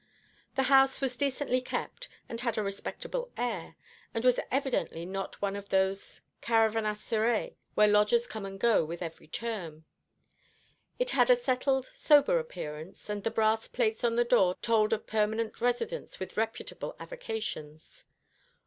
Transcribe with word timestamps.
The 0.55 0.63
house 0.63 0.99
was 0.99 1.15
decently 1.15 1.61
kept, 1.61 2.07
and 2.27 2.41
had 2.41 2.57
a 2.57 2.63
respectable 2.63 3.29
air, 3.37 3.75
and 4.15 4.23
was 4.25 4.39
evidently 4.49 5.05
not 5.05 5.39
one 5.43 5.55
of 5.55 5.69
those 5.69 6.21
caravanserais 6.41 7.53
where 7.75 7.87
lodgers 7.87 8.25
come 8.25 8.43
and 8.43 8.59
go 8.59 8.83
with 8.83 9.03
every 9.03 9.27
term. 9.27 9.85
It 10.97 11.11
had 11.11 11.29
a 11.29 11.35
settled 11.35 11.91
sober 11.93 12.39
appearance, 12.39 13.09
and 13.11 13.23
the 13.23 13.29
brass 13.29 13.67
plates 13.67 14.03
upon 14.03 14.15
the 14.15 14.23
door 14.23 14.55
told 14.63 14.91
of 14.91 15.05
permanent 15.05 15.61
residents 15.61 16.19
with 16.19 16.35
reputable 16.35 16.95
avocations. 16.99 18.05